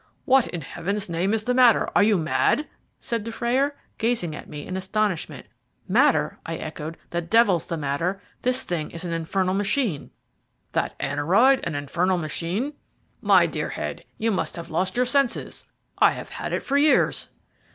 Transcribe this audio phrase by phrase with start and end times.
[0.25, 1.87] "What in Heaven's name is the matter?
[1.95, 2.67] Are you mad?"
[2.99, 5.45] said Dufrayer, gazing at me in astonishment.
[5.87, 8.19] "Matter!" I echoed, "the devil's the matter.
[8.41, 10.09] This thing is an infernal machine."
[10.71, 12.73] "That aneroid an infernal machine?
[13.21, 15.65] My dear Head, you must have lost your senses.
[15.99, 17.29] I have had it for years."